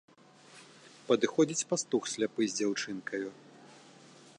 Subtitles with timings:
[1.11, 3.27] Падыходзіць пастух сляпы з дзяўчынкаю.